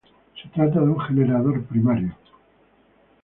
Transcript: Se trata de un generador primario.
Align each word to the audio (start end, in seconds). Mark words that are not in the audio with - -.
Se 0.41 0.49
trata 0.49 0.79
de 0.79 0.87
un 0.89 0.99
generador 0.99 1.63
primario. 1.65 2.15